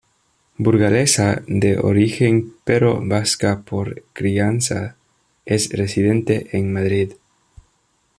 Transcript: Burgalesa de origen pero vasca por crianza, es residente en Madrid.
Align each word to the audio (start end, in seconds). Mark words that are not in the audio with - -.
Burgalesa 0.57 1.43
de 1.45 1.77
origen 1.77 2.53
pero 2.63 3.01
vasca 3.05 3.61
por 3.61 4.01
crianza, 4.13 4.95
es 5.45 5.69
residente 5.73 6.57
en 6.57 6.73
Madrid. 6.73 7.11